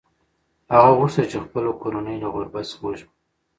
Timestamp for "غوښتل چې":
0.97-1.37